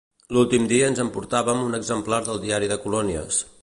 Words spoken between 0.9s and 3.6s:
ens emportàvem un exemplar del diari de colònies